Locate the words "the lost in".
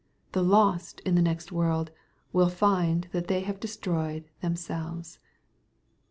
0.31-1.13